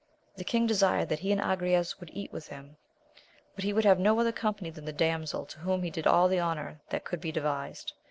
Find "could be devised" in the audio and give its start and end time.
7.05-7.93